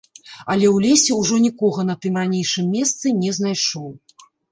Але 0.51 0.67
ў 0.75 0.85
лесе 0.85 1.17
ўжо 1.17 1.35
нікога 1.43 1.85
на 1.89 1.95
тым 2.05 2.17
ранейшым 2.21 2.71
месцы 2.77 3.13
не 3.21 3.31
знайшоў. 3.39 3.87